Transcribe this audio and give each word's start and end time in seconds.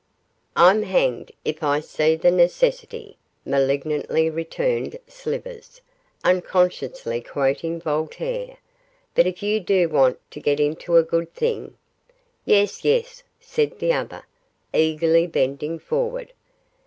'I'm 0.55 0.81
hanged 0.81 1.31
if 1.45 1.61
I 1.61 1.79
see 1.79 2.15
the 2.15 2.31
necessity,' 2.31 3.17
malignantly 3.45 4.31
returned 4.31 4.97
Slivers, 5.07 5.79
unconsciously 6.23 7.21
quoting 7.21 7.79
Voltaire; 7.79 8.57
'but 9.13 9.27
if 9.27 9.43
you 9.43 9.59
do 9.59 9.89
want 9.89 10.17
to 10.31 10.39
get 10.39 10.59
into 10.59 10.97
a 10.97 11.03
good 11.03 11.31
thing' 11.35 11.77
'Yes! 12.45 12.83
yes!' 12.83 13.21
said 13.39 13.77
the 13.77 13.93
other, 13.93 14.25
eagerly 14.73 15.27
bending 15.27 15.77
forward. 15.77 16.33